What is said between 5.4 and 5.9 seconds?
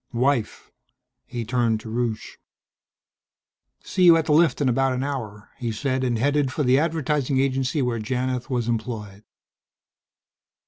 he